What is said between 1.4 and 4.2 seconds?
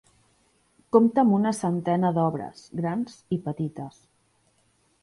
centena d'obres, grans i petites.